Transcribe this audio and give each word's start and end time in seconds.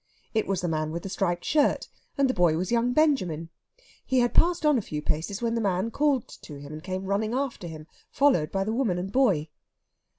It 0.33 0.47
was 0.47 0.61
the 0.61 0.67
man 0.67 0.89
with 0.91 1.03
the 1.03 1.09
striped 1.09 1.45
shirt, 1.45 1.87
and 2.17 2.27
the 2.27 2.33
boy 2.33 2.57
was 2.57 2.71
young 2.71 2.91
Benjamin. 2.91 3.49
He 4.03 4.17
had 4.21 4.33
passed 4.33 4.65
on 4.65 4.79
a 4.79 4.81
few 4.81 4.99
paces 4.99 5.43
when 5.43 5.53
the 5.53 5.61
man 5.61 5.91
called 5.91 6.27
to 6.27 6.55
him, 6.55 6.73
and 6.73 6.83
came 6.83 7.05
running 7.05 7.35
after 7.35 7.67
him, 7.67 7.85
followed 8.09 8.51
by 8.51 8.63
the 8.63 8.73
woman 8.73 8.97
and 8.97 9.11
boy. 9.11 9.49